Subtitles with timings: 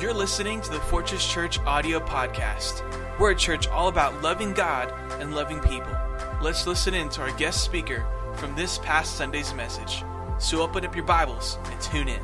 [0.00, 2.82] You're listening to the Fortress Church audio podcast.
[3.18, 4.90] We're a church all about loving God
[5.20, 5.94] and loving people.
[6.40, 10.02] Let's listen in to our guest speaker from this past Sunday's message.
[10.38, 12.22] So open up your Bibles and tune in.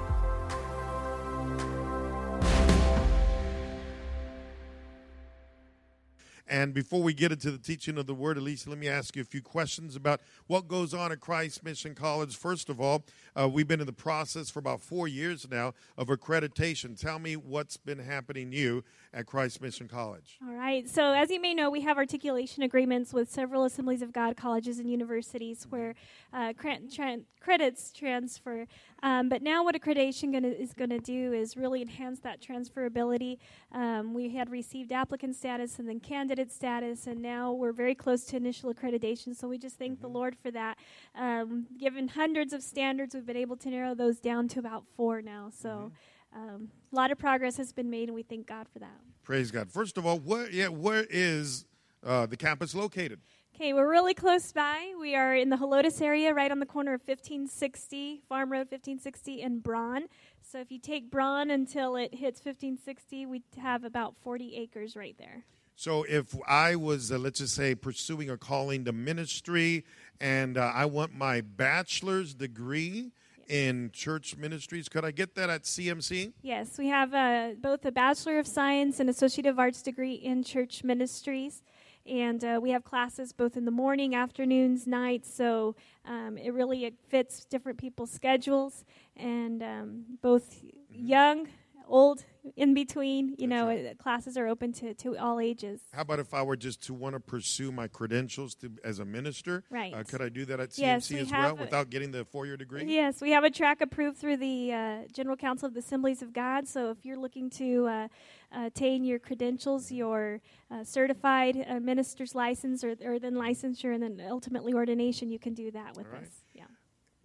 [6.67, 9.23] And before we get into the teaching of the word, Alicia, let me ask you
[9.23, 12.37] a few questions about what goes on at Christ Mission College.
[12.37, 13.05] First of all,
[13.37, 17.01] uh, we've been in the process for about four years now of accreditation.
[17.01, 18.83] Tell me what's been happening you
[19.17, 20.39] at Christ Mission College.
[20.47, 20.87] All right.
[20.87, 24.79] So, as you may know, we have articulation agreements with several Assemblies of God colleges
[24.79, 25.95] and universities where
[26.35, 28.67] uh, tra- credits transfer.
[29.03, 33.39] Um, but now, what accreditation gonna, is going to do is really enhance that transferability.
[33.73, 38.25] Um, we had received applicant status and then candidate status, and now we're very close
[38.27, 39.35] to initial accreditation.
[39.35, 40.03] So, we just thank mm-hmm.
[40.03, 40.77] the Lord for that.
[41.15, 45.23] Um, given hundreds of standards, we've been able to narrow those down to about four
[45.23, 45.51] now.
[45.51, 45.69] So.
[45.69, 45.95] Mm-hmm
[46.37, 49.01] um, a lot of progress has been made, and we thank God for that.
[49.25, 49.71] Praise God.
[49.71, 51.65] First of all, where, yeah, where is
[52.05, 53.21] uh, the campus located?
[53.55, 54.93] Okay, we're really close by.
[55.01, 59.41] We are in the Helotes area, right on the corner of 1560, Farm Road 1560,
[59.41, 60.09] and Braun.
[60.43, 65.17] So if you take Braun until it hits 1560, we have about 40 acres right
[65.19, 65.45] there.
[65.75, 69.85] So if I was, uh, let's just say, pursuing a calling to ministry
[70.21, 73.13] and uh, I want my bachelor's degree,
[73.49, 74.89] in church ministries.
[74.89, 76.33] Could I get that at CMC?
[76.43, 80.43] Yes, we have uh, both a Bachelor of Science and Associate of Arts degree in
[80.43, 81.63] church ministries.
[82.07, 85.33] And uh, we have classes both in the morning, afternoons, nights.
[85.33, 88.85] So um, it really it fits different people's schedules.
[89.17, 91.07] And um, both mm-hmm.
[91.07, 91.49] young
[91.87, 92.25] old,
[92.57, 93.31] in between.
[93.31, 93.87] You That's know, right.
[93.87, 95.81] Uh, classes are open to, to all ages.
[95.93, 99.05] How about if I were just to want to pursue my credentials to, as a
[99.05, 99.65] minister?
[99.71, 99.93] Right.
[99.93, 102.47] Uh, could I do that at CMC yes, we as well without getting the four
[102.47, 102.85] year degree?
[102.85, 106.33] Yes, we have a track approved through the uh, General Council of the Assemblies of
[106.33, 106.69] God.
[106.69, 108.09] So if you're looking to uh,
[108.53, 114.23] attain your credentials, your uh, certified uh, minister's license, or, or then licensure, and then
[114.29, 116.46] ultimately ordination, you can do that with us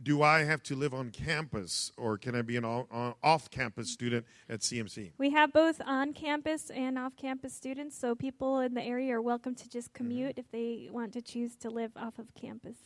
[0.01, 4.25] do I have to live on campus or can I be an off campus student
[4.49, 5.11] at CMC?
[5.17, 9.21] We have both on campus and off campus students, so people in the area are
[9.21, 10.03] welcome to just mm-hmm.
[10.03, 10.39] commute mm-hmm.
[10.39, 12.77] if they want to choose to live off of campus.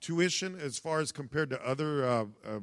[0.00, 2.60] Tuition, as far as compared to other uh, uh,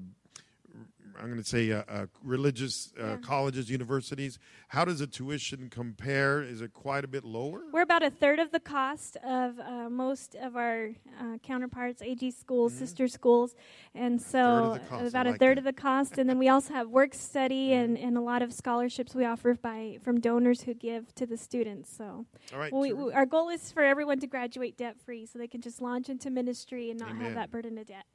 [1.20, 3.18] I'm going to say uh, uh, religious uh, yeah.
[3.18, 4.40] colleges, universities.
[4.70, 6.42] How does the tuition compare?
[6.42, 7.62] Is it quite a bit lower?
[7.72, 12.32] We're about a third of the cost of uh, most of our uh, counterparts, AG
[12.32, 12.80] schools, mm-hmm.
[12.80, 13.56] sister schools,
[13.94, 16.18] and so about a third of the cost.
[16.18, 17.84] and then we also have work study mm-hmm.
[17.84, 21.38] and, and a lot of scholarships we offer by from donors who give to the
[21.38, 21.96] students.
[21.96, 25.48] So, right, we, we, our goal is for everyone to graduate debt free, so they
[25.48, 27.24] can just launch into ministry and not Amen.
[27.24, 28.06] have that burden of debt.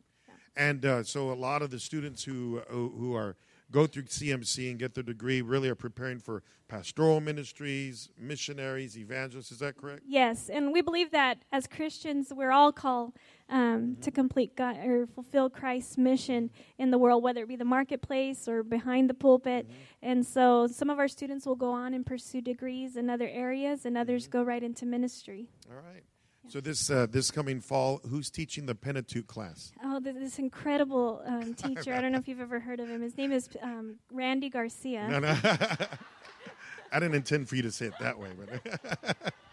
[0.57, 3.37] And uh, so a lot of the students who who are
[3.71, 9.51] go through CMC and get their degree really are preparing for pastoral ministries, missionaries, evangelists.
[9.51, 10.03] Is that correct?
[10.07, 13.15] Yes, and we believe that as Christians, we're all called
[13.49, 14.01] um, mm-hmm.
[14.01, 18.47] to complete God or fulfill Christ's mission in the world, whether it be the marketplace
[18.47, 19.67] or behind the pulpit.
[19.67, 19.77] Mm-hmm.
[20.03, 23.85] And so, some of our students will go on and pursue degrees in other areas,
[23.85, 24.39] and others mm-hmm.
[24.39, 25.49] go right into ministry.
[25.69, 26.05] All right.
[26.49, 29.73] So this uh, this coming fall, who's teaching the Pentateuch class?
[29.83, 31.95] Oh, this incredible um, teacher.
[31.95, 33.03] I don't know if you've ever heard of him.
[33.03, 35.09] His name is um, Randy Garcia.
[35.09, 35.37] No, no.
[36.93, 39.35] I didn't intend for you to say it that way, but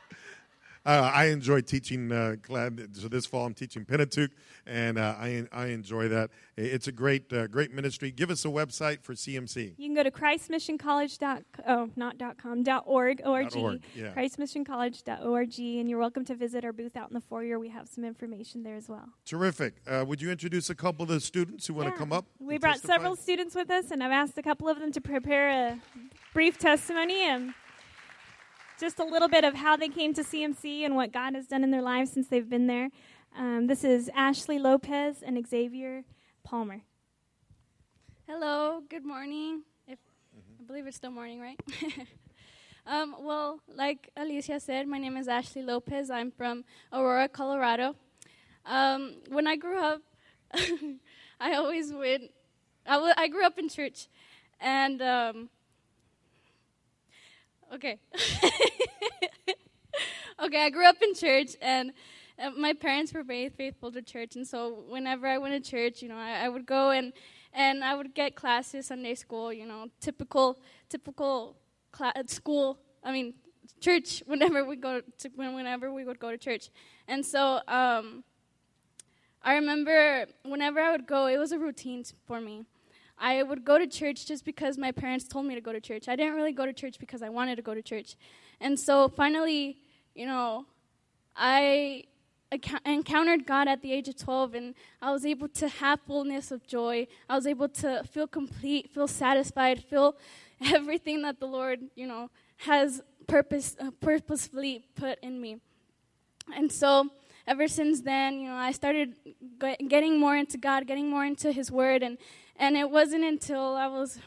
[0.86, 2.12] Uh, I enjoy teaching.
[2.12, 2.36] Uh,
[2.94, 4.32] so this fall, I'm teaching Pentateuch,
[4.66, 6.32] and uh, I I enjoy that.
[6.58, 8.12] It's a great uh, great ministry.
[8.12, 9.76] Give us a website for CMC.
[9.78, 11.20] You can go to ChristMissionCollege.
[11.20, 12.64] Dot, oh, not dot com.
[12.64, 13.22] Dot org.
[13.24, 13.60] O-R-G.
[13.60, 14.14] org yeah.
[14.16, 17.60] ChristMissionCollege.org, and you're welcome to visit our booth out in the foyer.
[17.60, 19.10] We have some information there as well.
[19.26, 19.76] Terrific.
[19.88, 21.92] Uh, would you introduce a couple of the students who want yeah.
[21.92, 22.26] to come up?
[22.40, 22.94] We brought testify?
[22.96, 25.80] several students with us, and I've asked a couple of them to prepare a
[26.34, 27.54] brief testimony and
[28.82, 31.64] just a little bit of how they came to CMC and what God has done
[31.64, 32.90] in their lives since they've been there.
[33.38, 36.04] Um, this is Ashley Lopez and Xavier
[36.44, 36.82] Palmer.
[38.28, 39.62] Hello, good morning.
[39.88, 40.64] If, mm-hmm.
[40.64, 41.60] I believe it's still morning, right?
[42.88, 46.10] um, well, like Alicia said, my name is Ashley Lopez.
[46.10, 47.96] I'm from Aurora, Colorado.
[48.66, 50.02] Um, when I grew up,
[51.40, 52.30] I always would.
[52.88, 54.08] I, w- I grew up in church,
[54.60, 55.50] and um,
[57.74, 58.00] Okay.
[60.44, 61.94] okay, I grew up in church, and
[62.38, 66.02] uh, my parents were very faithful to church, and so whenever I went to church,
[66.02, 67.14] you know, I, I would go and
[67.54, 70.60] and I would get classes, Sunday school, you know, typical
[70.90, 71.56] typical
[72.28, 72.78] school.
[73.04, 73.36] I mean,
[73.80, 74.22] church.
[74.28, 76.70] Whenever we go to whenever we would go to church,
[77.08, 78.24] and so um,
[79.42, 82.66] I remember whenever I would go, it was a routine for me.
[83.22, 86.08] I would go to church just because my parents told me to go to church.
[86.08, 88.16] I didn't really go to church because I wanted to go to church.
[88.60, 89.78] And so finally,
[90.16, 90.66] you know,
[91.36, 92.06] I
[92.84, 96.66] encountered God at the age of 12 and I was able to have fullness of
[96.66, 97.08] joy.
[97.30, 100.16] I was able to feel complete, feel satisfied, feel
[100.66, 105.58] everything that the Lord, you know, has purpose uh, purposefully put in me.
[106.56, 107.10] And so
[107.48, 109.14] ever since then, you know, I started
[109.88, 112.18] getting more into God, getting more into his word and
[112.62, 114.20] and it wasn't until I was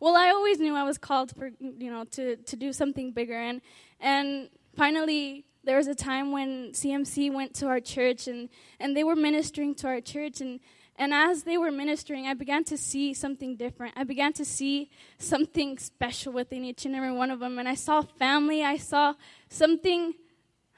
[0.00, 3.38] well, I always knew I was called for, you know, to to do something bigger
[3.38, 3.60] and
[4.00, 9.02] and finally there was a time when CMC went to our church and, and they
[9.02, 10.60] were ministering to our church and
[10.96, 13.94] and as they were ministering, I began to see something different.
[13.96, 17.58] I began to see something special within each and every one of them.
[17.58, 18.62] And I saw family.
[18.62, 19.14] I saw
[19.48, 20.14] something,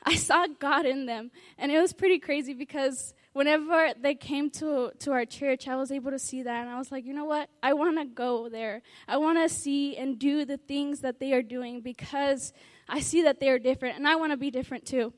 [0.04, 1.30] I saw God in them.
[1.58, 5.92] And it was pretty crazy because whenever they came to, to our church, I was
[5.92, 6.62] able to see that.
[6.62, 7.50] And I was like, you know what?
[7.62, 8.80] I want to go there.
[9.06, 12.54] I want to see and do the things that they are doing because
[12.88, 13.98] I see that they are different.
[13.98, 15.12] And I want to be different too.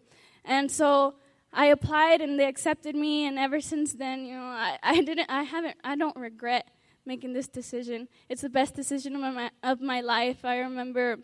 [0.44, 1.14] And so
[1.52, 5.30] I applied and they accepted me, and ever since then, you know, I, I didn't,
[5.30, 6.68] I haven't, I don't regret
[7.06, 8.08] making this decision.
[8.28, 10.44] It's the best decision of my, of my life.
[10.44, 11.18] I remember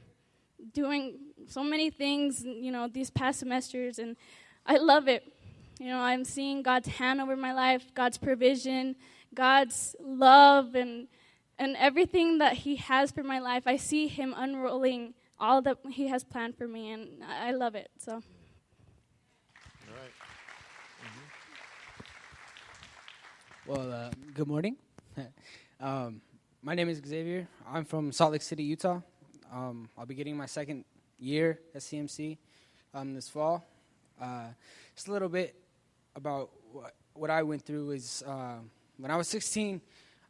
[0.72, 1.18] doing
[1.48, 4.16] so many things, you know, these past semesters, and
[4.64, 5.33] I love it.
[5.78, 8.94] You know, I'm seeing God's hand over my life, God's provision,
[9.34, 11.08] God's love, and
[11.58, 13.64] and everything that He has for my life.
[13.66, 17.90] I see Him unrolling all that He has planned for me, and I love it.
[17.98, 18.22] So.
[23.66, 24.76] Well, uh, good morning.
[25.80, 26.20] um,
[26.62, 27.48] my name is Xavier.
[27.66, 29.00] I'm from Salt Lake City, Utah.
[29.50, 30.84] Um, I'll be getting my second
[31.18, 32.36] year at CMC
[32.92, 33.64] um, this fall.
[34.20, 34.48] Uh,
[34.94, 35.54] just a little bit
[36.16, 36.50] about
[37.14, 38.56] what, I went through is uh,
[38.98, 39.80] when I was 16,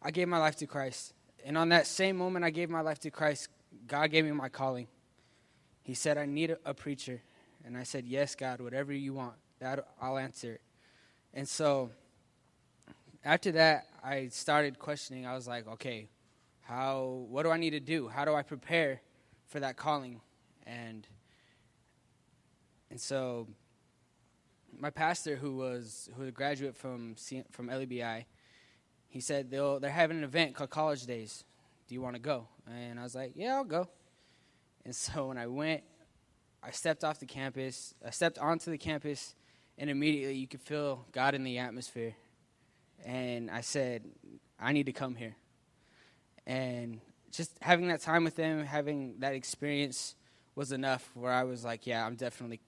[0.02, 1.12] I gave my life to Christ.
[1.44, 3.48] And on that same moment I gave my life to Christ,
[3.86, 4.86] God gave me my calling.
[5.82, 7.22] He said, I need a, preacher.
[7.64, 10.60] And I said, Yes, God, whatever you want, that I'll answer.
[11.34, 11.90] And so
[13.24, 15.26] after that, I started questioning.
[15.26, 16.08] I was like, okay,
[16.60, 17.24] how?
[17.28, 18.08] What do I need to do?
[18.08, 19.00] How do I prepare
[19.46, 20.20] for that calling?
[20.66, 21.06] And
[22.90, 23.48] and so,
[24.78, 27.16] my pastor, who was who was a graduate from
[27.50, 28.24] from LEBI,
[29.08, 31.44] he said they'll they're having an event called College Days.
[31.88, 32.48] Do you want to go?
[32.66, 33.88] And I was like, yeah, I'll go.
[34.84, 35.82] And so when I went,
[36.62, 37.94] I stepped off the campus.
[38.04, 39.34] I stepped onto the campus,
[39.78, 42.14] and immediately you could feel God in the atmosphere
[43.04, 44.02] and I said,
[44.58, 45.36] I need to come here.
[46.46, 47.00] And
[47.30, 50.14] just having that time with them, having that experience
[50.54, 52.60] was enough where I was like, yeah, I'm definitely,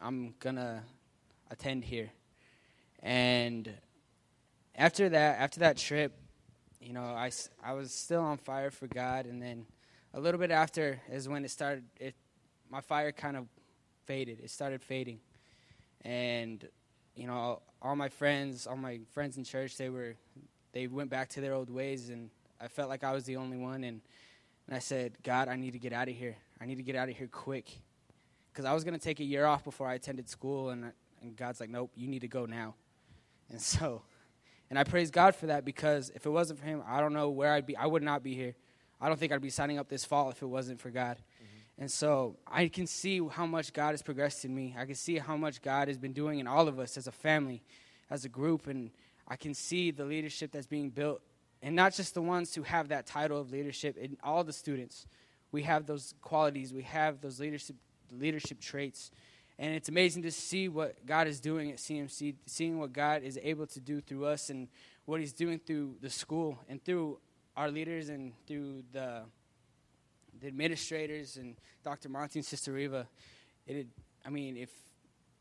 [0.00, 0.82] I'm gonna
[1.54, 2.10] attend here.
[3.02, 3.70] And
[4.74, 6.12] after that, after that trip,
[6.80, 7.30] you know, I,
[7.62, 9.26] I was still on fire for God.
[9.26, 9.66] And then
[10.12, 12.14] a little bit after is when it started, it,
[12.70, 13.46] my fire kind of
[14.04, 14.40] faded.
[14.42, 15.20] It started fading.
[16.02, 16.66] And,
[17.14, 20.16] you know, all my friends, all my friends in church, they were,
[20.72, 22.30] they went back to their old ways, and
[22.60, 23.84] I felt like I was the only one.
[23.84, 24.00] And,
[24.66, 26.36] and I said, God, I need to get out of here.
[26.60, 27.66] I need to get out of here quick,
[28.52, 30.92] because I was going to take a year off before I attended school, and
[31.24, 32.74] and God's like, nope, you need to go now.
[33.50, 34.02] And so,
[34.70, 37.30] and I praise God for that because if it wasn't for Him, I don't know
[37.30, 37.76] where I'd be.
[37.76, 38.54] I would not be here.
[39.00, 41.16] I don't think I'd be signing up this fall if it wasn't for God.
[41.16, 41.82] Mm-hmm.
[41.82, 44.74] And so I can see how much God has progressed in me.
[44.78, 47.12] I can see how much God has been doing in all of us as a
[47.12, 47.62] family,
[48.10, 48.66] as a group.
[48.66, 48.90] And
[49.26, 51.20] I can see the leadership that's being built.
[51.62, 55.06] And not just the ones who have that title of leadership, in all the students.
[55.50, 57.76] We have those qualities, we have those leadership,
[58.10, 59.10] leadership traits.
[59.58, 63.38] And it's amazing to see what God is doing at CMC, seeing what God is
[63.42, 64.68] able to do through us and
[65.04, 67.18] what He's doing through the school and through
[67.56, 69.22] our leaders and through the
[70.40, 72.08] the administrators and Dr.
[72.08, 73.06] Monty and Sister Riva.
[73.66, 73.86] It,
[74.26, 74.70] I mean, if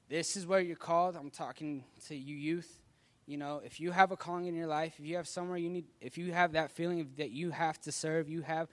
[0.10, 2.80] this is where you're called, I'm talking to you youth.
[3.26, 5.70] You know, if you have a calling in your life, if you have somewhere you
[5.70, 8.68] need, if you have that feeling that you have to serve, you have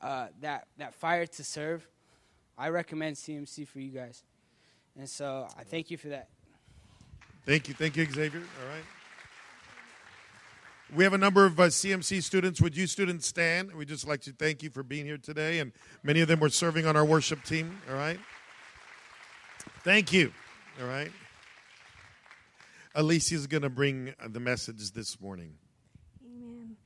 [0.00, 1.86] uh, that that fire to serve,
[2.56, 4.22] I recommend CMC for you guys.
[4.98, 6.28] And so I thank you for that.
[7.46, 8.40] Thank you, thank you, Xavier.
[8.40, 8.84] All right.
[10.94, 12.60] We have a number of uh, CMC students.
[12.60, 13.74] Would you students stand?
[13.74, 15.58] We'd just like to thank you for being here today.
[15.58, 15.72] And
[16.02, 17.80] many of them were serving on our worship team.
[17.90, 18.20] All right.
[19.82, 20.32] Thank you.
[20.80, 21.10] All right.
[22.94, 25.54] Alicia's going to bring the message this morning.
[26.24, 26.76] Amen.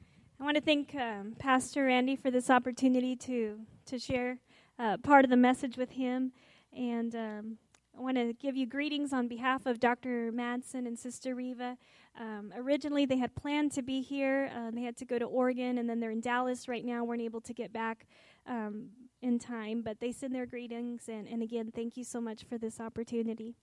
[0.40, 4.38] I want to thank um, Pastor Randy for this opportunity to to share
[4.78, 6.32] uh, part of the message with him,
[6.74, 7.58] and um,
[7.98, 10.30] I want to give you greetings on behalf of Dr.
[10.30, 11.76] Madsen and Sister Riva.
[12.16, 14.52] Um, originally, they had planned to be here.
[14.54, 17.02] Uh, they had to go to Oregon, and then they're in Dallas right now.
[17.02, 18.06] weren't able to get back
[18.46, 18.90] um,
[19.20, 21.08] in time, but they send their greetings.
[21.08, 23.56] And, and again, thank you so much for this opportunity.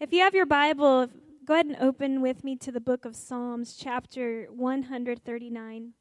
[0.00, 1.06] If you have your Bible,
[1.44, 5.92] go ahead and open with me to the book of Psalms, chapter 139.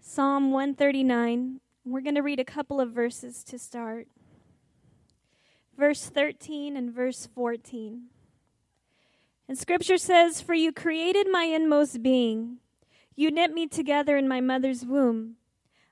[0.00, 1.60] Psalm 139.
[1.84, 4.08] We're going to read a couple of verses to start
[5.80, 8.02] verse 13 and verse 14.
[9.48, 12.58] And scripture says, For you created my inmost being,
[13.16, 15.36] you knit me together in my mother's womb.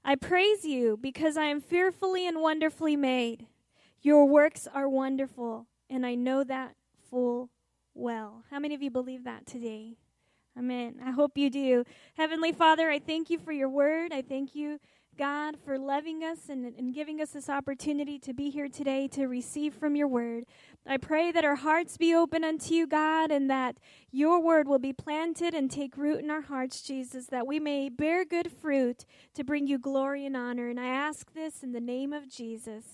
[0.04, 3.46] I praise you because I am fearfully and wonderfully made.
[4.02, 6.74] Your works are wonderful, and I know that
[7.10, 7.48] full
[7.94, 8.44] well.
[8.50, 9.96] How many of you believe that today?
[10.56, 10.96] Amen.
[11.02, 11.84] I hope you do.
[12.14, 14.12] Heavenly Father, I thank you for your word.
[14.12, 14.80] I thank you
[15.18, 19.26] God, for loving us and, and giving us this opportunity to be here today to
[19.26, 20.44] receive from your word.
[20.86, 23.78] I pray that our hearts be open unto you, God, and that
[24.12, 27.88] your word will be planted and take root in our hearts, Jesus, that we may
[27.88, 30.68] bear good fruit to bring you glory and honor.
[30.68, 32.84] And I ask this in the name of Jesus.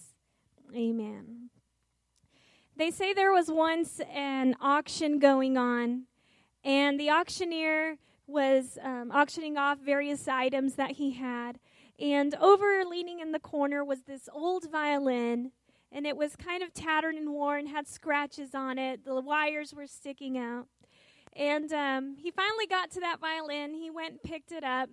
[0.74, 1.50] Amen.
[2.74, 6.04] They say there was once an auction going on,
[6.64, 11.58] and the auctioneer was um, auctioning off various items that he had.
[11.98, 15.52] And over leaning in the corner was this old violin,
[15.92, 19.04] and it was kind of tattered and worn, had scratches on it.
[19.04, 20.66] The wires were sticking out.
[21.36, 23.74] And um, he finally got to that violin.
[23.74, 24.90] He went and picked it up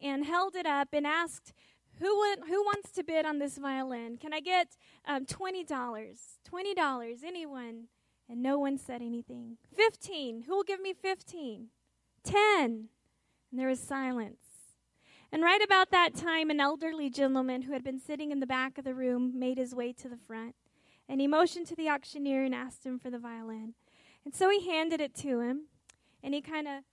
[0.00, 1.52] and held it up and asked,
[1.98, 4.16] who, would, who wants to bid on this violin?
[4.16, 4.76] Can I get
[5.06, 5.66] um, $20?
[5.66, 7.84] $20, anyone?
[8.28, 9.56] And no one said anything.
[9.74, 11.68] 15, who will give me 15?
[12.24, 12.34] 10.
[12.60, 12.88] And
[13.52, 14.47] there was silence.
[15.30, 18.78] And right about that time, an elderly gentleman who had been sitting in the back
[18.78, 20.54] of the room made his way to the front.
[21.08, 23.74] And he motioned to the auctioneer and asked him for the violin.
[24.24, 25.66] And so he handed it to him,
[26.22, 26.84] and he kind of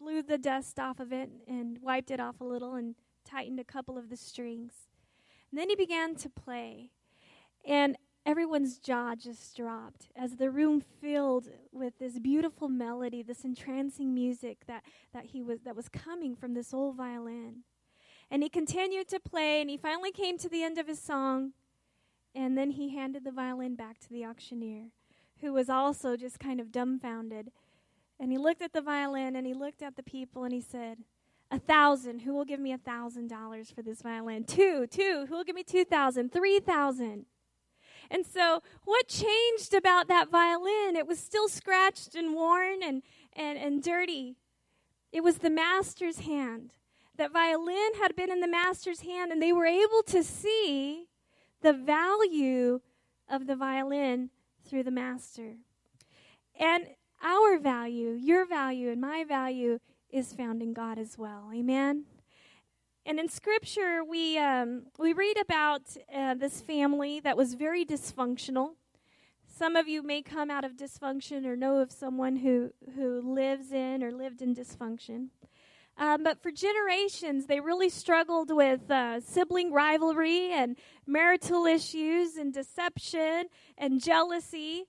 [0.00, 3.64] blew the dust off of it and wiped it off a little and tightened a
[3.64, 4.72] couple of the strings.
[5.50, 6.90] And then he began to play.
[7.66, 7.96] And
[8.26, 14.66] everyone's jaw just dropped as the room filled with this beautiful melody, this entrancing music
[14.66, 14.82] that,
[15.12, 17.62] that he was that was coming from this old violin.
[18.34, 21.52] And he continued to play, and he finally came to the end of his song.
[22.34, 24.86] And then he handed the violin back to the auctioneer,
[25.40, 27.52] who was also just kind of dumbfounded.
[28.18, 30.98] And he looked at the violin and he looked at the people and he said,
[31.52, 32.22] A thousand.
[32.22, 34.42] Who will give me a thousand dollars for this violin?
[34.42, 35.26] Two, two.
[35.28, 36.32] Who will give me two thousand?
[36.32, 37.26] Three thousand.
[38.10, 40.96] And so, what changed about that violin?
[40.96, 43.02] It was still scratched and worn and,
[43.34, 44.34] and, and dirty.
[45.12, 46.72] It was the master's hand
[47.16, 51.06] that violin had been in the master's hand, and they were able to see
[51.62, 52.80] the value
[53.28, 54.30] of the violin
[54.64, 55.54] through the master.
[56.58, 56.86] And
[57.22, 59.80] our value, your value, and my value
[60.10, 61.50] is found in God as well.
[61.52, 62.04] Amen.
[63.06, 65.82] And in Scripture, we um, we read about
[66.14, 68.76] uh, this family that was very dysfunctional.
[69.46, 73.72] Some of you may come out of dysfunction or know of someone who who lives
[73.72, 75.28] in or lived in dysfunction.
[75.96, 82.52] Um, but for generations, they really struggled with uh, sibling rivalry and marital issues and
[82.52, 83.46] deception
[83.78, 84.86] and jealousy.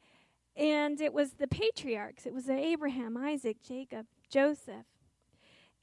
[0.56, 2.26] And it was the patriarchs.
[2.26, 4.86] It was Abraham, Isaac, Jacob, Joseph.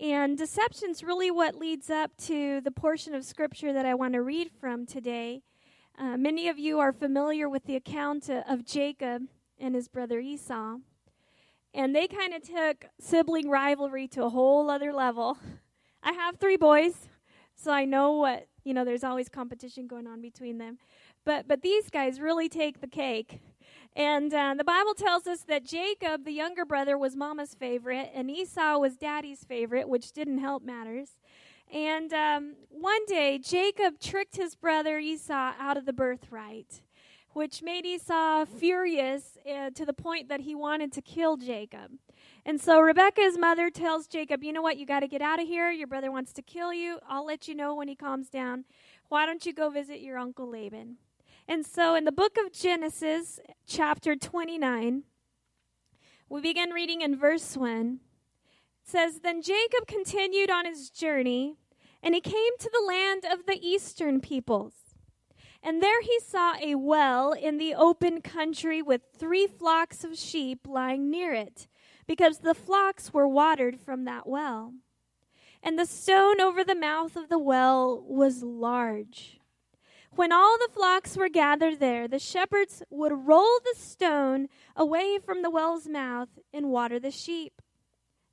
[0.00, 4.22] And deception's really what leads up to the portion of scripture that I want to
[4.22, 5.42] read from today.
[5.96, 9.22] Uh, many of you are familiar with the account of Jacob
[9.58, 10.78] and his brother Esau.
[11.74, 15.38] And they kind of took sibling rivalry to a whole other level.
[16.02, 17.08] I have three boys,
[17.54, 20.78] so I know what, you know, there's always competition going on between them.
[21.24, 23.40] But, but these guys really take the cake.
[23.94, 28.30] And uh, the Bible tells us that Jacob, the younger brother, was mama's favorite, and
[28.30, 31.10] Esau was daddy's favorite, which didn't help matters.
[31.72, 36.82] And um, one day, Jacob tricked his brother Esau out of the birthright
[37.32, 41.92] which made Esau furious uh, to the point that he wanted to kill Jacob.
[42.44, 44.76] And so Rebekah's mother tells Jacob, You know what?
[44.76, 45.70] You got to get out of here.
[45.70, 46.98] Your brother wants to kill you.
[47.08, 48.64] I'll let you know when he calms down.
[49.08, 50.96] Why don't you go visit your uncle Laban?
[51.48, 55.02] And so in the book of Genesis, chapter 29,
[56.28, 58.00] we begin reading in verse 1.
[58.84, 61.56] It says, Then Jacob continued on his journey,
[62.02, 64.74] and he came to the land of the eastern peoples.
[65.62, 70.66] And there he saw a well in the open country with three flocks of sheep
[70.66, 71.68] lying near it,
[72.06, 74.74] because the flocks were watered from that well.
[75.62, 79.38] And the stone over the mouth of the well was large.
[80.14, 85.42] When all the flocks were gathered there, the shepherds would roll the stone away from
[85.42, 87.62] the well's mouth and water the sheep.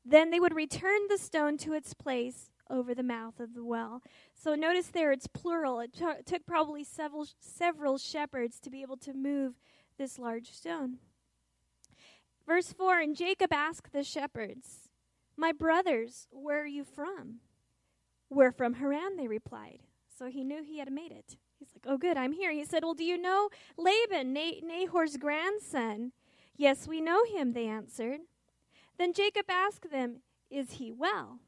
[0.03, 4.02] Then they would return the stone to its place over the mouth of the well.
[4.34, 5.80] So notice there it's plural.
[5.80, 9.56] It t- took probably several several shepherds to be able to move
[9.98, 10.98] this large stone.
[12.48, 14.90] Verse 4 And Jacob asked the shepherds,
[15.38, 17.42] My brothers, where are you from?
[18.30, 19.80] We're from Haran, they replied.
[20.18, 21.38] So he knew he had made it.
[21.60, 22.52] He's like, Oh, good, I'm here.
[22.52, 26.12] He said, Well, do you know Laban, Na- Nahor's grandson?
[26.58, 28.22] Yes, we know him, they answered.
[28.98, 31.40] Then Jacob asked them, Is he well?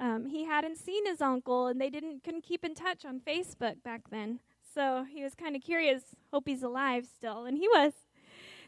[0.00, 3.82] Um, he hadn't seen his uncle, and they didn't couldn't keep in touch on Facebook
[3.84, 4.40] back then.
[4.74, 6.02] So he was kind of curious.
[6.32, 7.92] Hope he's alive still, and he was.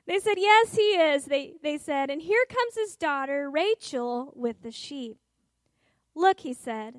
[0.07, 1.25] They said, Yes, he is.
[1.25, 5.17] They they said, and here comes his daughter Rachel with the sheep.
[6.15, 6.97] Look, he said,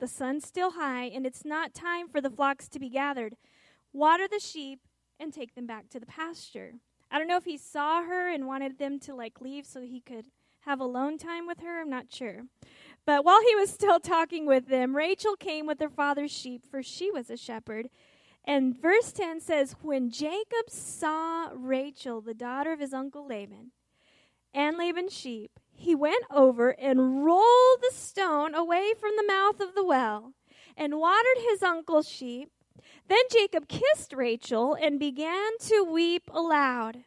[0.00, 3.36] the sun's still high, and it's not time for the flocks to be gathered.
[3.92, 4.80] Water the sheep
[5.20, 6.72] and take them back to the pasture.
[7.10, 10.00] I don't know if he saw her and wanted them to like leave so he
[10.00, 10.26] could
[10.66, 11.80] have alone time with her.
[11.80, 12.42] I'm not sure.
[13.06, 16.82] But while he was still talking with them, Rachel came with her father's sheep, for
[16.82, 17.88] she was a shepherd.
[18.44, 23.70] And verse 10 says, When Jacob saw Rachel, the daughter of his uncle Laban,
[24.52, 29.74] and Laban's sheep, he went over and rolled the stone away from the mouth of
[29.74, 30.32] the well
[30.76, 32.50] and watered his uncle's sheep.
[33.08, 37.04] Then Jacob kissed Rachel and began to weep aloud.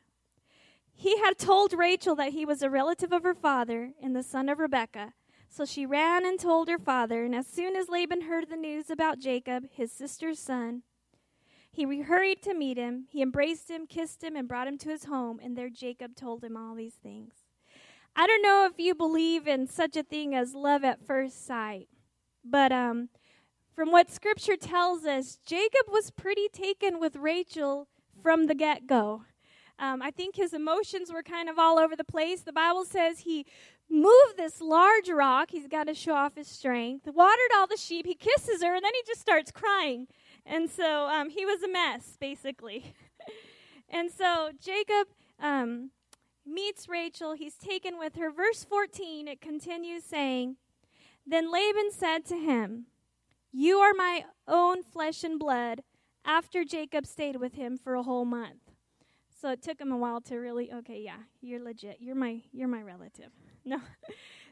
[0.99, 4.49] He had told Rachel that he was a relative of her father and the son
[4.49, 5.13] of Rebekah.
[5.47, 8.89] So she ran and told her father, and as soon as Laban heard the news
[8.89, 10.83] about Jacob, his sister's son,
[11.71, 13.05] he hurried to meet him.
[13.09, 16.43] He embraced him, kissed him, and brought him to his home, and there Jacob told
[16.43, 17.31] him all these things.
[18.13, 21.87] I don't know if you believe in such a thing as love at first sight,
[22.43, 23.07] but um,
[23.73, 27.87] from what scripture tells us, Jacob was pretty taken with Rachel
[28.21, 29.23] from the get go.
[29.79, 32.41] Um, I think his emotions were kind of all over the place.
[32.41, 33.45] The Bible says he
[33.89, 35.49] moved this large rock.
[35.51, 37.07] He's got to show off his strength.
[37.07, 38.05] Watered all the sheep.
[38.05, 40.07] He kisses her, and then he just starts crying.
[40.45, 42.93] And so um, he was a mess, basically.
[43.89, 45.07] and so Jacob
[45.39, 45.91] um,
[46.45, 47.33] meets Rachel.
[47.33, 48.31] He's taken with her.
[48.31, 50.57] Verse 14, it continues saying,
[51.25, 52.87] Then Laban said to him,
[53.51, 55.83] You are my own flesh and blood,
[56.25, 58.68] after Jacob stayed with him for a whole month.
[59.39, 61.97] So it took him a while to really, okay, yeah, you're legit.
[62.01, 63.31] You're my you're my relative.
[63.65, 63.81] No.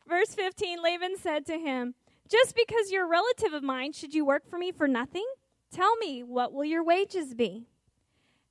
[0.07, 1.95] Verse 15, Laban said to him,
[2.29, 5.25] Just because you're a relative of mine, should you work for me for nothing?
[5.71, 7.67] Tell me, what will your wages be?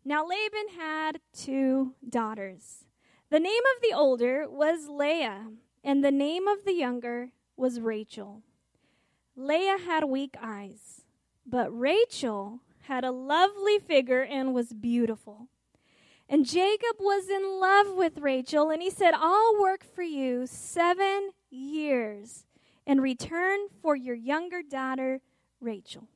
[0.05, 2.87] Now Laban had two daughters.
[3.31, 5.47] The name of the older was Leah,
[5.85, 8.43] and the name of the younger was Rachel.
[9.37, 11.03] Leah had weak eyes,
[11.47, 15.49] but Rachel had a lovely figure and was beautiful.
[16.29, 21.31] And Jacob was in love with Rachel, and he said, I'll work for you seven
[21.51, 22.47] years
[22.85, 25.21] in return for your younger daughter,
[25.61, 26.09] Rachel.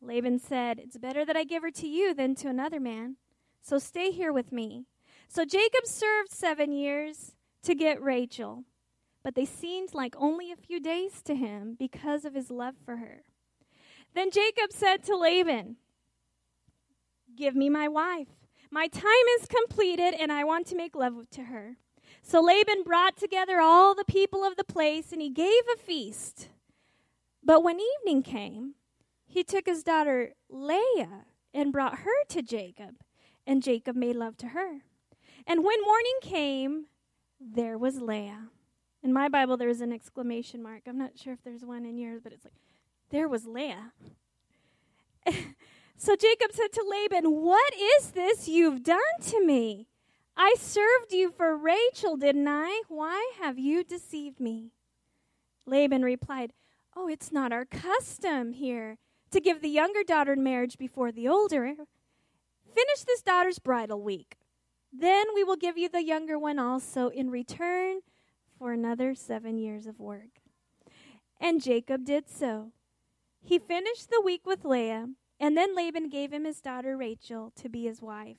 [0.00, 3.16] Laban said, It's better that I give her to you than to another man.
[3.60, 4.86] So stay here with me.
[5.28, 8.64] So Jacob served seven years to get Rachel,
[9.22, 12.96] but they seemed like only a few days to him because of his love for
[12.96, 13.24] her.
[14.14, 15.76] Then Jacob said to Laban,
[17.36, 18.37] Give me my wife.
[18.70, 19.04] My time
[19.40, 21.76] is completed, and I want to make love to her.
[22.22, 26.48] So Laban brought together all the people of the place, and he gave a feast.
[27.42, 28.74] But when evening came,
[29.26, 32.96] he took his daughter Leah and brought her to Jacob,
[33.46, 34.82] and Jacob made love to her.
[35.46, 36.86] And when morning came,
[37.40, 38.48] there was Leah.
[39.02, 40.82] In my Bible, there's an exclamation mark.
[40.86, 42.54] I'm not sure if there's one in yours, but it's like,
[43.10, 43.92] there was Leah.
[45.98, 49.88] so Jacob said to Laban, What is this you've done to me?
[50.36, 52.82] I served you for Rachel, didn't I?
[52.88, 54.70] Why have you deceived me?
[55.66, 56.52] Laban replied,
[56.96, 58.98] Oh, it's not our custom here
[59.32, 61.74] to give the younger daughter in marriage before the older.
[62.74, 64.36] Finish this daughter's bridal week.
[64.92, 68.00] Then we will give you the younger one also in return
[68.58, 70.40] for another seven years of work.
[71.40, 72.72] And Jacob did so.
[73.42, 75.08] He finished the week with Leah,
[75.40, 78.38] and then Laban gave him his daughter Rachel to be his wife.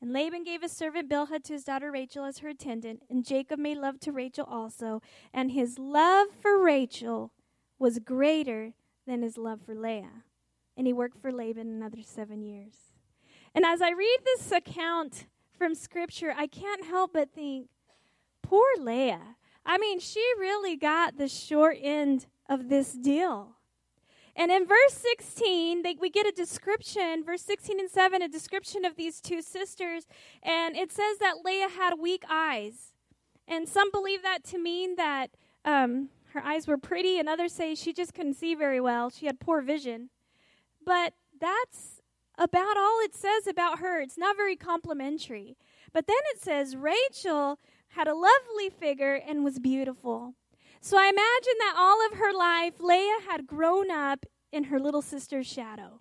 [0.00, 3.60] And Laban gave his servant Bilhah to his daughter Rachel as her attendant, and Jacob
[3.60, 5.00] made love to Rachel also,
[5.32, 7.32] and his love for Rachel
[7.78, 8.72] was greater
[9.06, 10.24] than his love for Leah.
[10.76, 12.74] And he worked for Laban another seven years.
[13.54, 17.68] And as I read this account from Scripture, I can't help but think,
[18.42, 19.36] poor Leah.
[19.64, 23.56] I mean, she really got the short end of this deal.
[24.34, 28.84] And in verse 16, they, we get a description, verse 16 and 7, a description
[28.84, 30.06] of these two sisters.
[30.42, 32.92] And it says that Leah had weak eyes.
[33.46, 35.30] And some believe that to mean that
[35.64, 39.10] um, her eyes were pretty, and others say she just couldn't see very well.
[39.10, 40.08] She had poor vision.
[40.84, 42.00] But that's
[42.38, 44.00] about all it says about her.
[44.00, 45.56] It's not very complimentary.
[45.92, 50.34] But then it says Rachel had a lovely figure and was beautiful.
[50.84, 55.00] So I imagine that all of her life, Leah had grown up in her little
[55.00, 56.00] sister's shadow.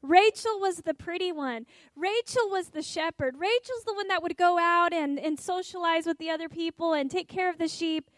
[0.00, 1.66] Rachel was the pretty one.
[1.96, 3.34] Rachel was the shepherd.
[3.36, 7.10] Rachel's the one that would go out and, and socialize with the other people and
[7.10, 8.10] take care of the sheep.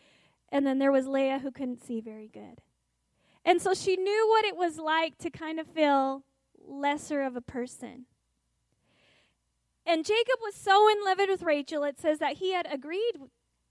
[0.52, 2.60] And then there was Leah who couldn't see very good.
[3.42, 6.22] And so she knew what it was like to kind of feel
[6.62, 8.04] lesser of a person.
[9.86, 13.14] And Jacob was so in love with Rachel, it says that he had agreed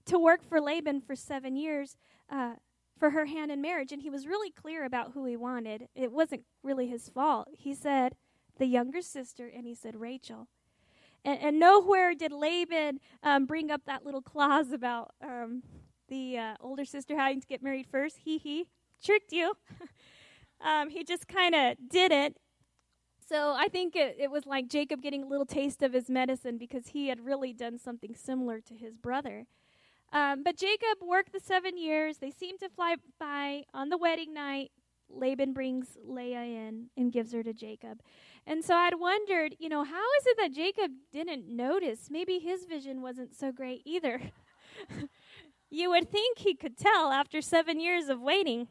[0.06, 1.96] to work for Laban for seven years
[2.34, 2.54] uh,
[2.98, 5.88] for her hand in marriage, and he was really clear about who he wanted.
[5.96, 7.50] It wasn't really his fault.
[7.54, 8.16] He said
[8.58, 10.48] the younger sister, and he said Rachel.
[11.24, 15.64] And, and nowhere did Laban um, bring up that little clause about um,
[16.10, 18.20] the uh, older sister having to get married first.
[18.24, 18.68] He he
[19.04, 19.54] tricked you.
[20.62, 22.38] um, he just kind of did it.
[23.28, 26.58] So I think it, it was like Jacob getting a little taste of his medicine
[26.58, 29.46] because he had really done something similar to his brother.
[30.14, 32.18] Um, but Jacob worked the seven years.
[32.20, 33.64] They seem to fly by.
[33.74, 34.72] On the wedding night,
[35.10, 38.02] Laban brings Leah in and gives her to Jacob.
[38.46, 42.10] And so I'd wondered, you know, how is it that Jacob didn't notice?
[42.12, 44.22] Maybe his vision wasn't so great either.
[45.72, 48.68] you would think he could tell after seven years of waiting.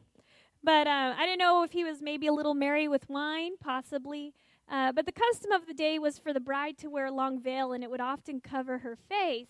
[0.63, 4.33] But uh, I don't know if he was maybe a little merry with wine, possibly.
[4.69, 7.37] Uh, but the custom of the day was for the bride to wear a long
[7.41, 9.49] veil, and it would often cover her face.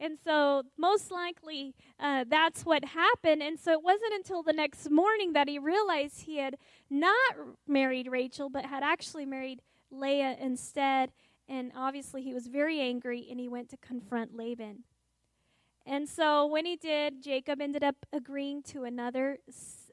[0.00, 3.42] And so, most likely, uh, that's what happened.
[3.42, 6.56] And so, it wasn't until the next morning that he realized he had
[6.90, 7.34] not
[7.66, 11.12] married Rachel, but had actually married Leah instead.
[11.48, 14.84] And obviously, he was very angry and he went to confront Laban.
[15.86, 19.38] And so, when he did, Jacob ended up agreeing to another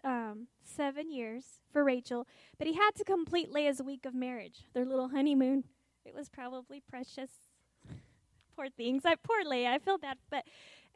[0.04, 4.86] um, seven years for Rachel, but he had to complete Leah's week of marriage, their
[4.86, 5.66] little honeymoon.
[6.06, 7.30] It was probably precious
[8.62, 9.04] poor things.
[9.06, 9.72] I poor Leah.
[9.72, 10.44] I feel bad, but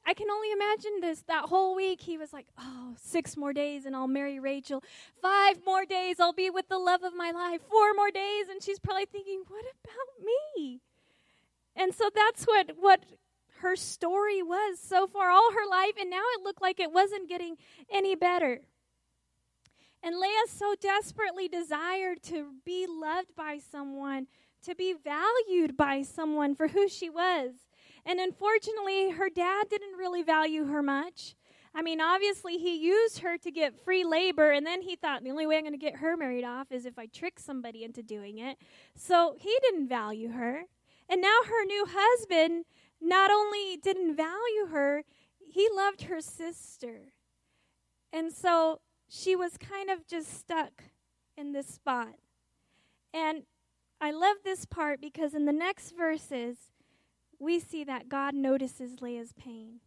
[0.06, 1.24] I can only imagine this.
[1.28, 4.84] That whole week, he was like, "Oh, six more days, and I'll marry Rachel.
[5.22, 7.62] Five more days, I'll be with the love of my life.
[7.70, 10.82] Four more days, and she's probably thinking, "What about me?"
[11.76, 13.04] And so that's what what
[13.60, 17.28] her story was so far all her life, and now it looked like it wasn't
[17.28, 17.58] getting
[17.90, 18.62] any better.
[20.04, 24.28] And Leah so desperately desired to be loved by someone
[24.66, 27.52] to be valued by someone for who she was.
[28.06, 31.36] And unfortunately, her dad didn't really value her much.
[31.74, 35.32] I mean, obviously, he used her to get free labor, and then he thought the
[35.32, 38.02] only way I'm going to get her married off is if I trick somebody into
[38.02, 38.58] doing it.
[38.96, 40.64] So he didn't value her.
[41.10, 42.66] And now her new husband
[43.02, 45.04] not only didn't value her,
[45.40, 47.12] he loved her sister.
[48.14, 50.84] And so she was kind of just stuck
[51.38, 52.16] in this spot.
[53.14, 53.44] And
[54.00, 56.58] I love this part because in the next verses,
[57.40, 59.80] we see that God notices Leah's pain.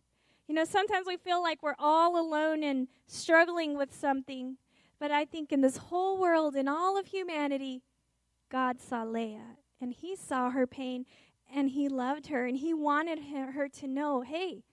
[0.46, 4.56] You know, sometimes we feel like we're all alone and struggling with something,
[4.98, 7.82] but I think in this whole world, in all of humanity,
[8.50, 11.04] God saw Leah and he saw her pain
[11.54, 13.18] and he loved her and he wanted
[13.54, 14.64] her to know hey,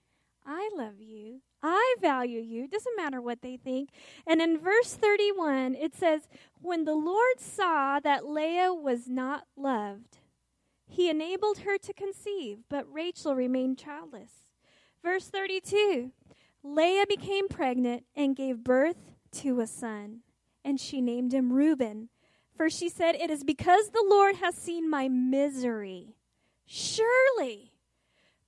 [0.46, 1.42] I love you.
[1.64, 2.68] I value you.
[2.68, 3.90] Doesn't matter what they think.
[4.28, 6.28] And in verse 31, it says,
[6.62, 10.20] When the Lord saw that Leah was not loved,
[10.88, 14.32] he enabled her to conceive, but Rachel remained childless.
[15.04, 16.12] Verse 32
[16.64, 18.98] Leah became pregnant and gave birth
[19.32, 20.22] to a son,
[20.64, 22.10] and she named him Reuben.
[22.56, 26.16] For she said, It is because the Lord has seen my misery.
[26.66, 27.75] Surely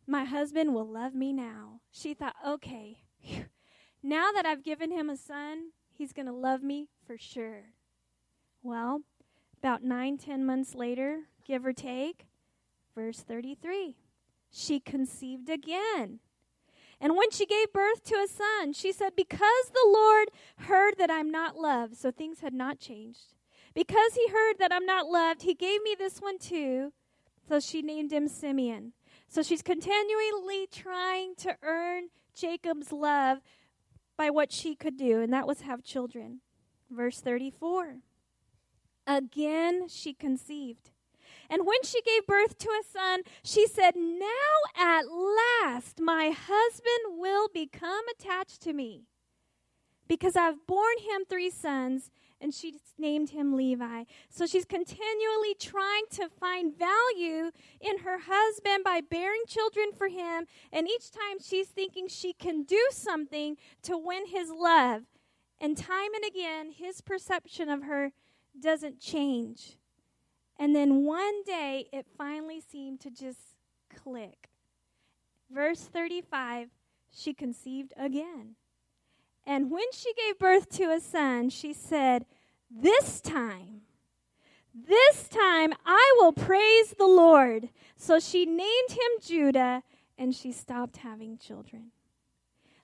[0.08, 1.82] my husband will love me now.
[1.92, 3.00] She thought, okay,
[4.02, 7.74] now that I've given him a son, he's going to love me for sure.
[8.64, 9.02] Well,
[9.62, 12.26] about nine, ten months later, give or take,
[12.96, 13.98] verse 33,
[14.50, 16.20] she conceived again.
[17.00, 20.30] And when she gave birth to a son, she said, Because the Lord
[20.68, 23.36] heard that I'm not loved, so things had not changed.
[23.76, 26.94] Because he heard that I'm not loved, he gave me this one too.
[27.48, 28.94] So she named him Simeon.
[29.28, 33.40] So she's continually trying to earn Jacob's love
[34.18, 36.42] by what she could do, and that was have children.
[36.90, 37.98] Verse 34.
[39.06, 40.92] Again she conceived.
[41.50, 44.26] And when she gave birth to a son, she said, Now
[44.78, 49.04] at last my husband will become attached to me.
[50.08, 54.04] Because I've borne him three sons, and she named him Levi.
[54.30, 60.46] So she's continually trying to find value in her husband by bearing children for him,
[60.72, 65.04] and each time she's thinking she can do something to win his love.
[65.60, 68.12] And time and again, his perception of her
[68.60, 69.78] doesn't change.
[70.60, 73.56] And then one day, it finally seemed to just
[73.96, 74.50] click.
[75.52, 76.70] Verse 35
[77.10, 78.56] she conceived again.
[79.48, 82.26] And when she gave birth to a son, she said,
[82.70, 83.84] This time,
[84.76, 87.70] this time I will praise the Lord.
[87.96, 89.84] So she named him Judah,
[90.18, 91.92] and she stopped having children.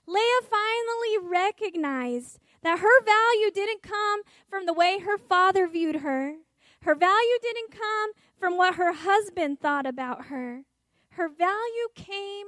[0.06, 6.36] Leah finally recognized that her value didn't come from the way her father viewed her.
[6.80, 10.62] Her value didn't come from what her husband thought about her.
[11.10, 12.46] Her value came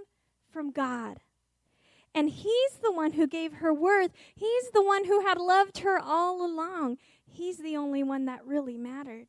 [0.50, 1.20] from God.
[2.16, 4.11] And He's the one who gave her worth.
[4.35, 6.96] He's the one who had loved her all along.
[7.24, 9.26] He's the only one that really mattered.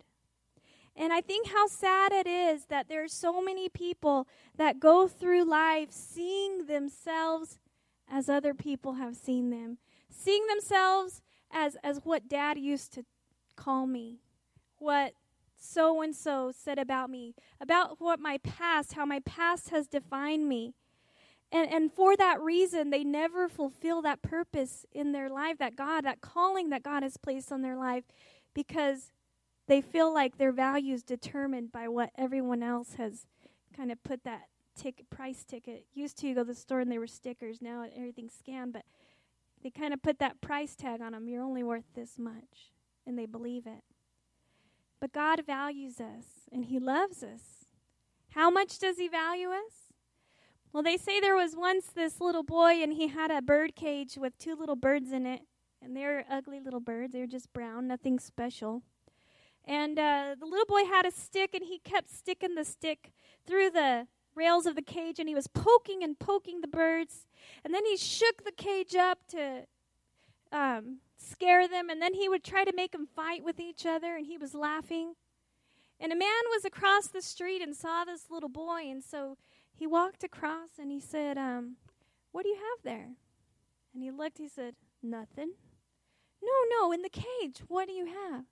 [0.96, 5.08] And I think how sad it is that there are so many people that go
[5.08, 7.60] through life seeing themselves
[8.10, 9.78] as other people have seen them,
[10.10, 11.22] seeing themselves
[11.52, 13.04] as, as what dad used to
[13.56, 14.22] call me,
[14.78, 15.14] what
[15.56, 20.48] so and so said about me, about what my past, how my past has defined
[20.48, 20.74] me.
[21.52, 26.04] And, and for that reason, they never fulfill that purpose in their life, that God,
[26.04, 28.04] that calling that God has placed on their life,
[28.54, 29.12] because
[29.68, 33.26] they feel like their value is determined by what everyone else has
[33.76, 35.86] kind of put that ticket, price ticket.
[35.94, 37.62] Used to you go to the store and they were stickers.
[37.62, 38.84] Now everything's scanned, but
[39.64, 41.28] they kind of put that price tag on them.
[41.28, 42.72] You're only worth this much,
[43.06, 43.84] and they believe it.
[45.00, 47.66] But God values us, and He loves us.
[48.32, 49.87] How much does He value us?
[50.74, 54.18] Well, they say there was once this little boy, and he had a bird cage
[54.18, 55.42] with two little birds in it.
[55.82, 57.14] And they're ugly little birds.
[57.14, 58.82] They're just brown, nothing special.
[59.64, 63.12] And uh, the little boy had a stick, and he kept sticking the stick
[63.46, 67.28] through the rails of the cage, and he was poking and poking the birds.
[67.64, 69.66] And then he shook the cage up to
[70.52, 74.16] um, scare them, and then he would try to make them fight with each other,
[74.16, 75.14] and he was laughing.
[76.00, 79.38] And a man was across the street and saw this little boy, and so
[79.78, 81.76] he walked across and he said, um,
[82.32, 83.10] What do you have there?
[83.94, 85.52] And he looked, he said, Nothing.
[86.42, 88.46] No, no, in the cage, what do you have?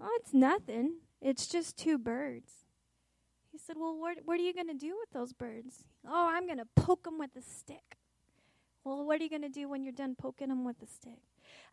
[0.00, 0.96] Oh, it's nothing.
[1.20, 2.52] It's just two birds.
[3.52, 5.84] He said, Well, what, what are you going to do with those birds?
[6.08, 7.98] Oh, I'm going to poke them with a stick.
[8.82, 11.18] Well, what are you going to do when you're done poking them with a stick?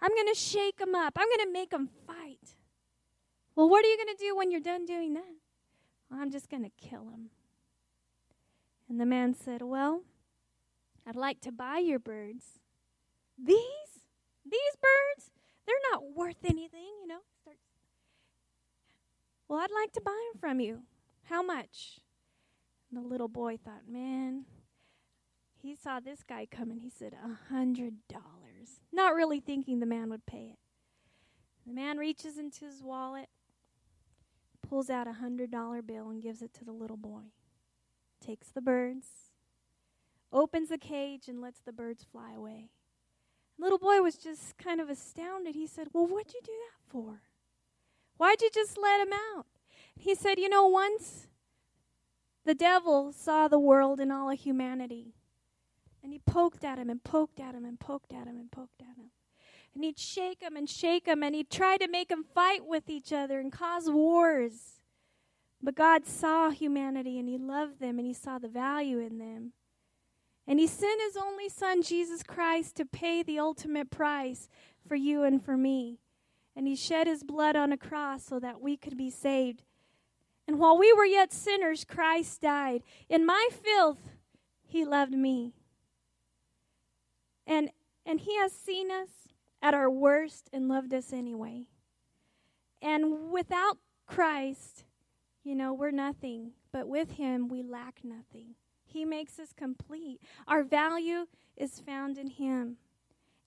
[0.01, 1.13] I'm going to shake them up.
[1.17, 2.55] I'm going to make them fight.
[3.55, 5.35] Well, what are you going to do when you're done doing that?
[6.09, 7.29] Well, I'm just going to kill them.
[8.89, 10.03] And the man said, Well,
[11.05, 12.59] I'd like to buy your birds.
[13.37, 14.03] These?
[14.45, 15.31] These birds?
[15.65, 17.19] They're not worth anything, you know.
[19.47, 20.81] Well, I'd like to buy them from you.
[21.23, 21.99] How much?
[22.89, 24.45] And the little boy thought, Man,
[25.61, 26.79] he saw this guy coming.
[26.79, 28.81] He said, A hundred dollars.
[28.91, 30.59] Not really thinking the man would pay it.
[31.65, 33.27] The man reaches into his wallet,
[34.67, 37.31] pulls out a hundred dollar bill, and gives it to the little boy
[38.19, 39.07] takes the birds,
[40.31, 42.69] opens the cage, and lets the birds fly away.
[43.57, 45.55] Little boy was just kind of astounded.
[45.55, 47.21] He said, Well, what'd you do that for?
[48.17, 49.45] Why'd you just let him out?
[49.95, 51.27] He said, You know, once
[52.45, 55.15] the devil saw the world and all of humanity,
[56.03, 58.81] and he poked at him and poked at him and poked at him and poked
[58.81, 59.11] at him.
[59.73, 62.89] And he'd shake him and shake him, and he'd try to make them fight with
[62.89, 64.76] each other and cause wars.
[65.61, 69.53] But God saw humanity and He loved them and He saw the value in them.
[70.47, 74.49] And He sent His only Son, Jesus Christ, to pay the ultimate price
[74.87, 75.99] for you and for me.
[76.55, 79.63] And He shed His blood on a cross so that we could be saved.
[80.47, 82.83] And while we were yet sinners, Christ died.
[83.09, 84.11] In my filth,
[84.65, 85.53] He loved me.
[87.45, 87.69] And,
[88.05, 89.09] and He has seen us
[89.61, 91.65] at our worst and loved us anyway.
[92.81, 94.85] And without Christ,
[95.47, 98.55] you know, we're nothing, but with Him we lack nothing.
[98.85, 100.19] He makes us complete.
[100.47, 102.77] Our value is found in Him.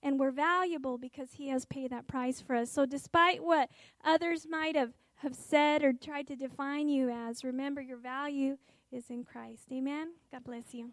[0.03, 2.71] And we're valuable because He has paid that price for us.
[2.71, 3.69] So, despite what
[4.03, 8.57] others might have, have said or tried to define you as, remember your value
[8.91, 9.67] is in Christ.
[9.71, 10.13] Amen?
[10.31, 10.91] God bless you.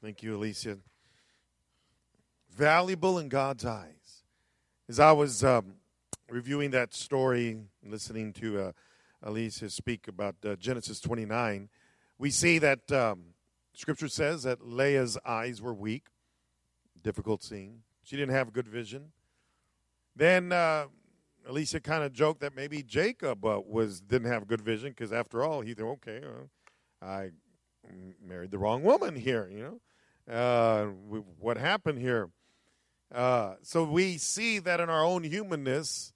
[0.00, 0.78] Thank you, Alicia
[2.54, 4.22] valuable in God's eyes.
[4.88, 5.74] As I was um,
[6.28, 8.72] reviewing that story, listening to uh,
[9.22, 11.68] Alicia speak about uh, Genesis 29,
[12.18, 13.24] we see that um,
[13.72, 16.06] Scripture says that Leah's eyes were weak.
[17.02, 17.80] Difficult seeing.
[18.04, 19.12] She didn't have good vision.
[20.14, 20.86] Then uh,
[21.46, 25.42] Alicia kind of joked that maybe Jacob uh, was didn't have good vision because after
[25.42, 27.30] all, he thought, okay, uh, I
[28.24, 29.50] married the wrong woman here.
[29.50, 29.80] You
[30.28, 30.86] know, uh,
[31.38, 32.30] what happened here?
[33.14, 36.12] Uh, so we see that in our own humanness,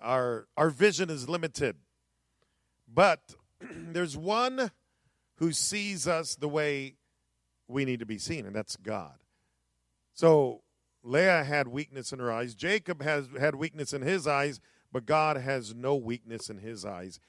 [0.00, 1.76] our our vision is limited.
[2.92, 3.20] But
[3.70, 4.72] there's one
[5.36, 6.96] who sees us the way
[7.68, 9.14] we need to be seen, and that's God.
[10.12, 10.62] So
[11.04, 12.54] Leah had weakness in her eyes.
[12.56, 14.60] Jacob has had weakness in his eyes,
[14.92, 17.20] but God has no weakness in his eyes.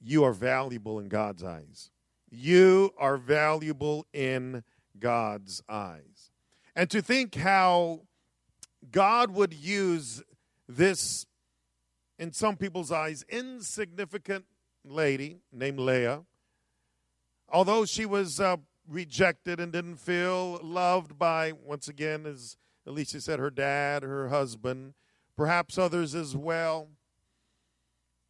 [0.00, 1.90] You are valuable in God's eyes.
[2.30, 4.62] You are valuable in
[4.98, 6.30] God's eyes.
[6.76, 8.02] And to think how
[8.94, 10.22] God would use
[10.68, 11.26] this,
[12.16, 14.44] in some people's eyes, insignificant
[14.84, 16.22] lady named Leah,
[17.48, 18.56] although she was uh,
[18.88, 24.94] rejected and didn't feel loved by, once again, as Alicia said, her dad, her husband,
[25.36, 26.86] perhaps others as well.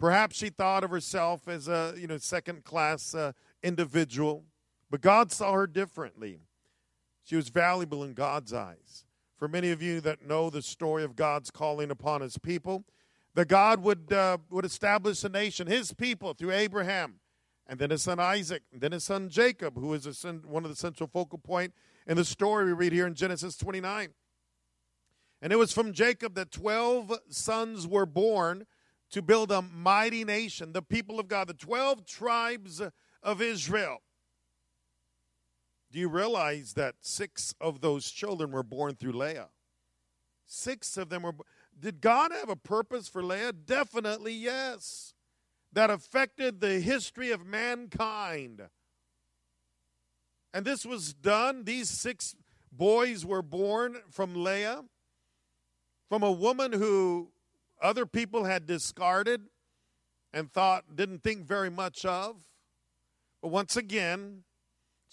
[0.00, 4.44] Perhaps she thought of herself as a you know second class uh, individual,
[4.90, 6.40] but God saw her differently.
[7.22, 9.04] She was valuable in God's eyes.
[9.44, 12.82] For many of you that know the story of God's calling upon His people,
[13.34, 17.16] that God would uh, would establish a nation, His people, through Abraham,
[17.66, 20.70] and then his son Isaac, and then his son Jacob, who is a, one of
[20.70, 21.74] the central focal point
[22.06, 24.14] in the story we read here in Genesis 29.
[25.42, 28.64] And it was from Jacob that 12 sons were born
[29.10, 32.80] to build a mighty nation, the people of God, the 12 tribes
[33.22, 33.98] of Israel.
[35.94, 39.50] Do you realize that six of those children were born through Leah?
[40.44, 41.34] Six of them were.
[41.78, 43.52] Did God have a purpose for Leah?
[43.52, 45.14] Definitely yes.
[45.72, 48.62] That affected the history of mankind.
[50.52, 51.62] And this was done.
[51.62, 52.34] These six
[52.72, 54.82] boys were born from Leah,
[56.08, 57.28] from a woman who
[57.80, 59.42] other people had discarded
[60.32, 62.34] and thought, didn't think very much of.
[63.40, 64.42] But once again,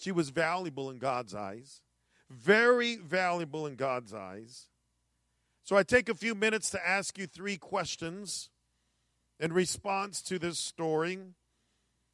[0.02, 1.80] she was valuable in God's eyes,
[2.28, 4.66] very valuable in God's eyes.
[5.62, 8.50] So I take a few minutes to ask you three questions
[9.38, 11.20] in response to this story.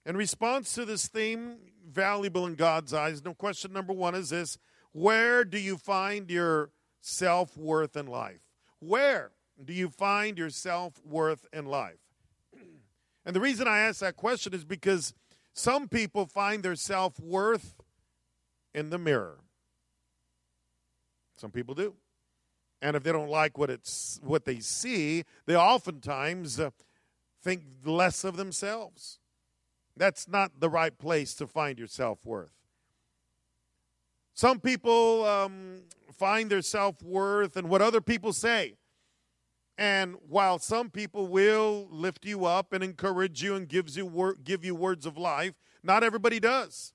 [0.05, 1.57] In response to this theme,
[1.89, 4.59] valuable in God's eyes, no question number one is this
[4.93, 8.43] Where do you find your self worth in life?
[8.81, 9.31] Where
[9.65, 12.01] do you find your self worth in life?
[13.25, 15.13] And the reason I ask that question is because
[15.59, 17.75] some people find their self worth
[18.75, 19.39] in the mirror.
[21.37, 21.95] Some people do.
[22.81, 26.71] And if they don't like what it's what they see, they oftentimes uh,
[27.43, 29.19] think less of themselves.
[29.97, 32.53] That's not the right place to find your self worth.
[34.35, 38.75] Some people um, find their self worth in what other people say.
[39.77, 44.35] And while some people will lift you up and encourage you and gives you wor-
[44.35, 46.93] give you words of life, not everybody does.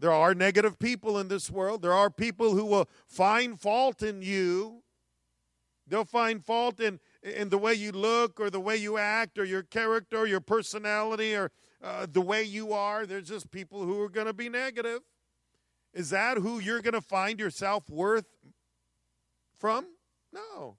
[0.00, 1.82] There are negative people in this world.
[1.82, 4.82] There are people who will find fault in you.
[5.86, 9.44] They'll find fault in, in the way you look or the way you act or
[9.44, 11.50] your character or your personality or
[11.84, 13.04] uh, the way you are.
[13.04, 15.00] There's just people who are going to be negative.
[15.92, 18.26] Is that who you're going to find your self worth
[19.58, 19.84] from?
[20.32, 20.78] No.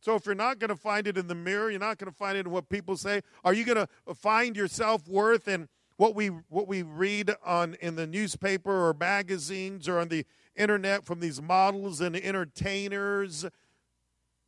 [0.00, 2.16] So if you're not going to find it in the mirror, you're not going to
[2.16, 3.20] find it in what people say.
[3.44, 5.68] Are you going to find your self worth in
[6.00, 10.24] what we what we read on in the newspaper or magazines or on the
[10.56, 13.44] internet from these models and entertainers?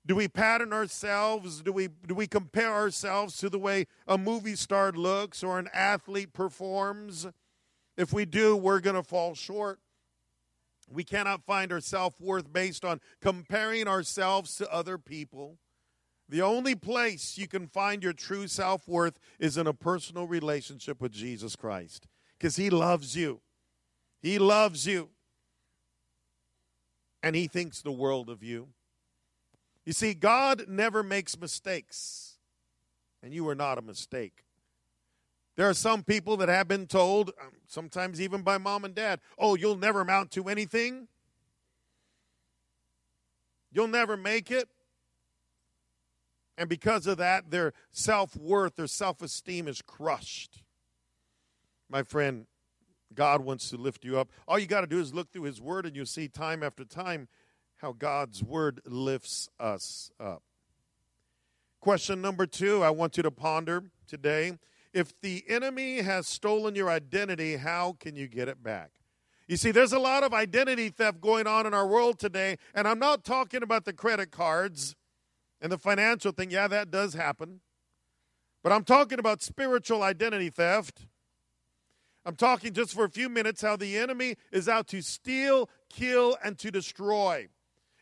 [0.06, 1.60] Do we pattern ourselves?
[1.60, 5.68] Do we do we compare ourselves to the way a movie star looks or an
[5.74, 7.26] athlete performs?
[7.98, 9.78] If we do, we're going to fall short.
[10.90, 15.58] We cannot find our self worth based on comparing ourselves to other people.
[16.32, 20.98] The only place you can find your true self worth is in a personal relationship
[20.98, 22.06] with Jesus Christ
[22.38, 23.42] because He loves you.
[24.22, 25.10] He loves you.
[27.22, 28.68] And He thinks the world of you.
[29.84, 32.38] You see, God never makes mistakes,
[33.22, 34.44] and you are not a mistake.
[35.56, 39.20] There are some people that have been told, um, sometimes even by mom and dad,
[39.38, 41.08] oh, you'll never amount to anything.
[43.70, 44.70] You'll never make it.
[46.58, 50.62] And because of that, their self worth, their self esteem is crushed.
[51.88, 52.46] My friend,
[53.14, 54.30] God wants to lift you up.
[54.48, 56.84] All you got to do is look through His Word, and you'll see time after
[56.84, 57.28] time
[57.76, 60.42] how God's Word lifts us up.
[61.80, 64.58] Question number two I want you to ponder today
[64.92, 68.90] if the enemy has stolen your identity, how can you get it back?
[69.48, 72.86] You see, there's a lot of identity theft going on in our world today, and
[72.86, 74.94] I'm not talking about the credit cards
[75.62, 76.50] and the financial thing.
[76.50, 77.60] Yeah, that does happen.
[78.62, 81.06] But I'm talking about spiritual identity theft.
[82.24, 86.36] I'm talking just for a few minutes how the enemy is out to steal, kill,
[86.44, 87.48] and to destroy.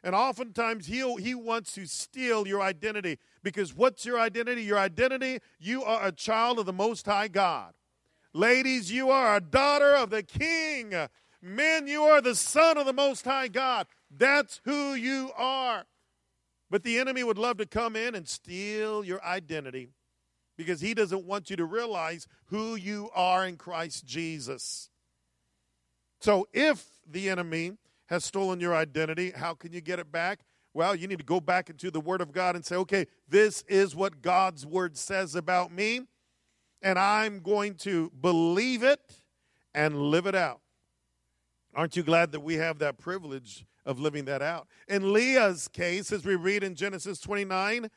[0.02, 4.62] And oftentimes he he wants to steal your identity because what's your identity?
[4.62, 7.74] Your identity, you are a child of the Most High God.
[8.32, 10.94] Ladies, you are a daughter of the King.
[11.42, 13.86] Men, you are the son of the Most High God.
[14.10, 15.84] That's who you are.
[16.70, 19.90] But the enemy would love to come in and steal your identity
[20.56, 24.90] because he doesn't want you to realize who you are in Christ Jesus.
[26.20, 27.72] So if the enemy
[28.06, 30.40] has stolen your identity, how can you get it back?
[30.72, 33.62] Well, you need to go back into the Word of God and say, okay, this
[33.68, 36.02] is what God's Word says about me,
[36.82, 39.00] and I'm going to believe it
[39.74, 40.60] and live it out.
[41.74, 44.68] Aren't you glad that we have that privilege of living that out.
[44.88, 47.90] In Leah's case, as we read in Genesis 29,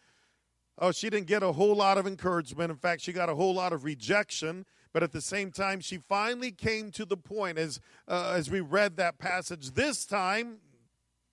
[0.79, 2.71] oh, she didn't get a whole lot of encouragement.
[2.71, 4.65] In fact, she got a whole lot of rejection.
[4.91, 8.59] But at the same time, she finally came to the point as, uh, as we
[8.59, 9.71] read that passage.
[9.71, 10.57] This time,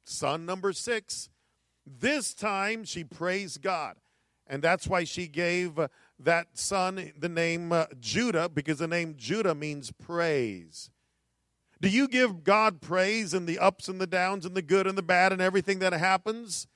[0.04, 1.28] son number six,
[1.86, 3.96] this time she praised God.
[4.46, 5.78] And that's why she gave
[6.18, 10.90] that son the name uh, Judah, because the name Judah means praise.
[11.80, 14.98] Do you give God praise in the ups and the downs and the good and
[14.98, 16.66] the bad and everything that happens?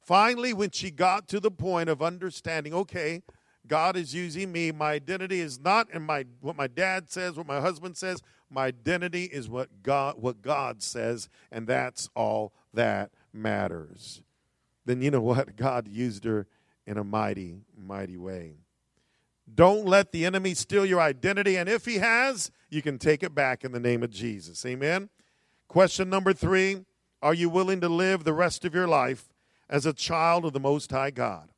[0.00, 3.22] Finally, when she got to the point of understanding, okay,
[3.66, 4.72] God is using me.
[4.72, 8.20] My identity is not in my what my dad says, what my husband says.
[8.50, 14.22] My identity is what God what God says, and that's all that matters.
[14.84, 15.56] Then you know what?
[15.56, 16.46] God used her
[16.86, 18.54] in a mighty, mighty way.
[19.52, 21.56] Don't let the enemy steal your identity.
[21.56, 24.64] And if he has, you can take it back in the name of Jesus.
[24.64, 25.10] Amen.
[25.68, 26.86] Question number three
[27.20, 29.28] Are you willing to live the rest of your life
[29.68, 31.50] as a child of the Most High God?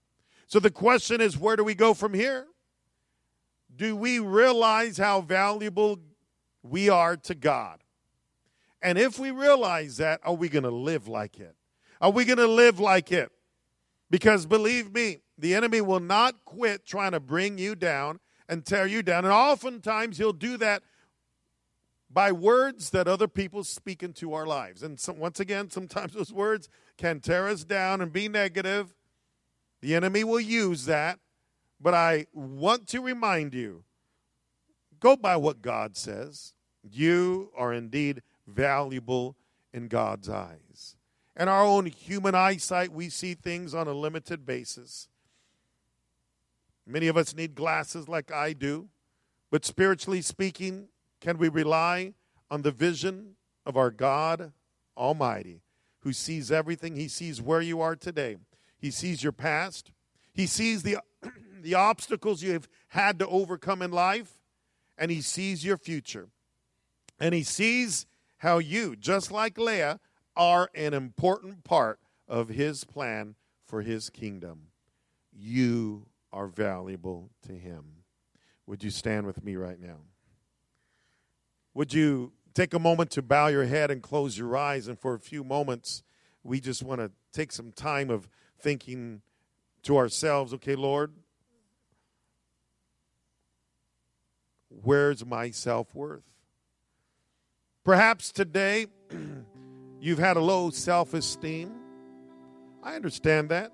[0.48, 2.46] So the question is where do we go from here?
[3.74, 6.00] Do we realize how valuable
[6.64, 7.80] we are to God?
[8.82, 11.54] And if we realize that, are we going to live like it?
[12.00, 13.30] Are we going to live like it?
[14.10, 18.86] Because believe me, the enemy will not quit trying to bring you down and tear
[18.86, 19.24] you down.
[19.24, 20.82] And oftentimes he'll do that
[22.14, 24.84] by words that other people speak into our lives.
[24.84, 28.94] And so, once again, sometimes those words can tear us down and be negative.
[29.80, 31.18] The enemy will use that.
[31.80, 33.82] But I want to remind you
[35.00, 36.54] go by what God says.
[36.82, 39.36] You are indeed valuable
[39.72, 40.96] in God's eyes.
[41.36, 45.08] In our own human eyesight, we see things on a limited basis.
[46.86, 48.88] Many of us need glasses like I do,
[49.50, 50.88] but spiritually speaking,
[51.24, 52.12] can we rely
[52.50, 54.52] on the vision of our God
[54.94, 55.62] Almighty,
[56.00, 56.96] who sees everything?
[56.96, 58.36] He sees where you are today,
[58.78, 59.90] He sees your past,
[60.34, 60.98] He sees the,
[61.62, 64.38] the obstacles you have had to overcome in life,
[64.98, 66.28] and He sees your future.
[67.18, 68.04] And He sees
[68.38, 70.00] how you, just like Leah,
[70.36, 73.34] are an important part of His plan
[73.66, 74.66] for His kingdom.
[75.32, 76.04] You
[76.34, 78.04] are valuable to Him.
[78.66, 80.00] Would you stand with me right now?
[81.74, 84.86] Would you take a moment to bow your head and close your eyes?
[84.86, 86.02] And for a few moments,
[86.44, 89.22] we just want to take some time of thinking
[89.82, 91.12] to ourselves, okay, Lord,
[94.68, 96.24] where's my self worth?
[97.84, 98.86] Perhaps today
[100.00, 101.72] you've had a low self esteem.
[102.82, 103.72] I understand that.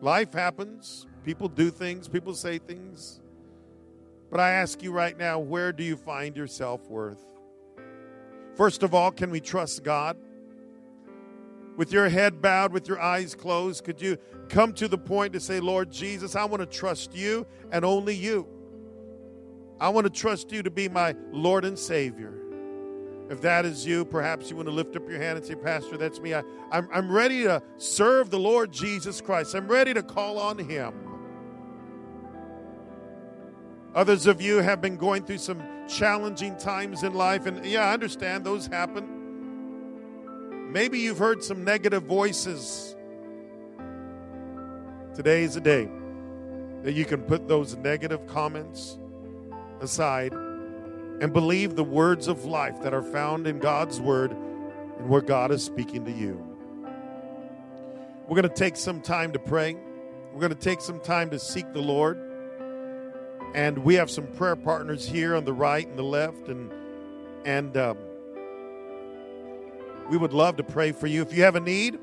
[0.00, 1.06] Life happens.
[1.24, 3.20] People do things, people say things.
[4.30, 7.24] But I ask you right now, where do you find your self worth?
[8.56, 10.16] First of all, can we trust God?
[11.76, 14.18] With your head bowed, with your eyes closed, could you
[14.48, 18.16] come to the point to say, Lord Jesus, I want to trust you and only
[18.16, 18.48] you.
[19.80, 22.34] I want to trust you to be my Lord and Savior.
[23.30, 25.96] If that is you, perhaps you want to lift up your hand and say, Pastor,
[25.96, 26.34] that's me.
[26.34, 29.54] I, I'm, I'm ready to serve the Lord Jesus Christ.
[29.54, 31.07] I'm ready to call on Him.
[33.94, 37.94] Others of you have been going through some challenging times in life, and yeah, I
[37.94, 39.14] understand those happen.
[40.70, 42.94] Maybe you've heard some negative voices.
[45.14, 45.88] Today is a day
[46.82, 48.98] that you can put those negative comments
[49.80, 55.22] aside and believe the words of life that are found in God's Word and where
[55.22, 56.44] God is speaking to you.
[58.28, 59.74] We're going to take some time to pray.
[60.32, 62.27] We're going to take some time to seek the Lord.
[63.54, 66.70] And we have some prayer partners here on the right and the left, and
[67.44, 67.96] and um,
[70.10, 71.22] we would love to pray for you.
[71.22, 71.98] If you have a need,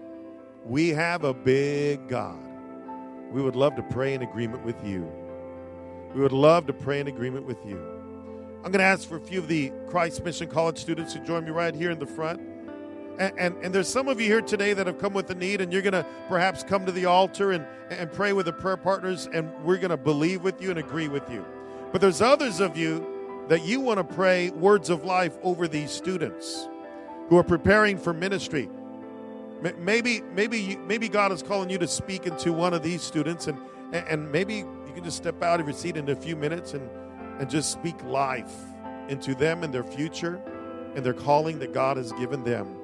[0.66, 2.40] we have a big God.
[3.32, 5.12] We would love to pray in agreement with you.
[6.14, 7.78] We would love to pray in agreement with you.
[8.64, 11.46] I'm going to ask for a few of the Christ Mission College students to join
[11.46, 12.42] me right here in the front.
[13.18, 15.62] And, and, and, there's some of you here today that have come with a need,
[15.62, 18.76] and you're going to perhaps come to the altar and, and pray with the prayer
[18.76, 21.46] partners, and we're going to believe with you and agree with you.
[21.92, 25.92] But there's others of you that you want to pray words of life over these
[25.92, 26.68] students
[27.30, 28.70] who are preparing for ministry.
[29.78, 33.58] Maybe, maybe, maybe God is calling you to speak into one of these students, and,
[33.94, 36.90] and maybe you can just step out of your seat in a few minutes and,
[37.40, 38.54] and just speak life
[39.08, 40.42] into them and their future
[40.96, 42.76] and their calling that God has given them.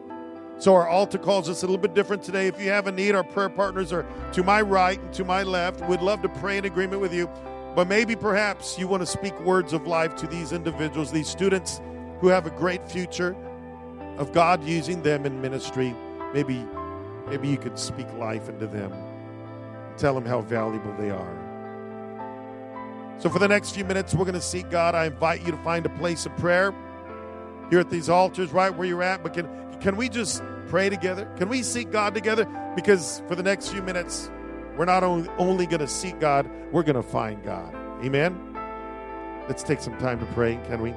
[0.62, 2.46] So our altar calls us a little bit different today.
[2.46, 5.42] If you have a need, our prayer partners are to my right and to my
[5.42, 5.82] left.
[5.90, 7.28] We'd love to pray in agreement with you.
[7.76, 11.82] But maybe perhaps you want to speak words of life to these individuals, these students
[12.20, 13.36] who have a great future
[14.20, 15.96] of God using them in ministry.
[16.32, 16.64] Maybe
[17.28, 18.94] maybe you could speak life into them.
[19.98, 21.38] Tell them how valuable they are.
[23.18, 24.94] So for the next few minutes, we're going to seek God.
[24.94, 26.72] I invite you to find a place of prayer
[27.72, 29.24] here at these altars, right where you're at.
[29.24, 29.48] But can
[29.82, 31.26] can we just pray together?
[31.38, 32.46] Can we seek God together?
[32.76, 34.30] Because for the next few minutes,
[34.78, 37.76] we're not only, going to seek God, we're going to find God.
[38.04, 38.40] Amen?
[39.48, 40.94] Let's take some time to pray, can we?